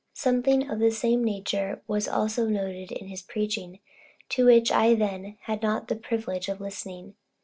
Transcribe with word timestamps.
Something 0.13 0.67
of 0.67 0.79
the 0.79 0.89
same 0.89 1.23
nature 1.23 1.83
was 1.85 2.07
also 2.07 2.47
noted 2.47 2.91
in 2.91 3.07
his 3.07 3.21
preaching, 3.21 3.77
to 4.29 4.45
which 4.47 4.71
I 4.71 4.95
then 4.95 5.37
had 5.41 5.61
not 5.61 5.89
the 5.89 5.95
privilege 5.95 6.49
of 6.49 6.59
listening. 6.59 7.13